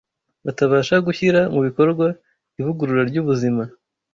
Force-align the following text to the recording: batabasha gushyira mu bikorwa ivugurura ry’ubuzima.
batabasha 0.45 0.95
gushyira 1.05 1.39
mu 1.53 1.59
bikorwa 1.67 2.05
ivugurura 2.59 3.01
ry’ubuzima. 3.09 3.63